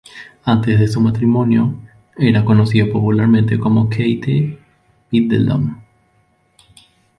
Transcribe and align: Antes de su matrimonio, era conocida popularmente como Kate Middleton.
Antes 0.45 0.79
de 0.79 0.87
su 0.87 0.99
matrimonio, 0.99 1.75
era 2.17 2.43
conocida 2.43 2.91
popularmente 2.91 3.59
como 3.59 3.87
Kate 3.87 4.57
Middleton. 5.11 5.77